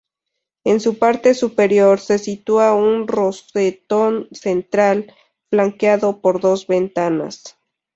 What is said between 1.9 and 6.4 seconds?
se sitúa un rosetón central, flanqueado